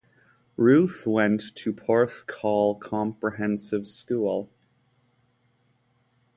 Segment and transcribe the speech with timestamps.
[0.57, 4.51] Ruth went to Porthcawl Comprehensive School.